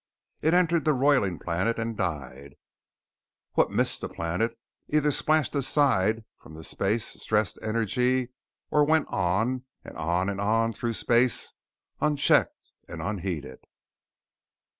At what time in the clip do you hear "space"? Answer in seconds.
6.63-7.05, 10.93-11.53